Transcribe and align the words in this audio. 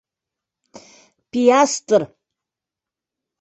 «ПИАСТР!» 1.29 2.01